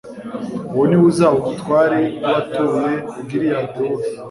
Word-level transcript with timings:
uwo 0.73 0.83
ni 0.87 0.95
we 1.01 1.05
uzaba 1.09 1.35
umutware 1.41 1.99
w'abatuye 2.21 2.91
gilihadi 3.27 3.71
bose 3.79 4.11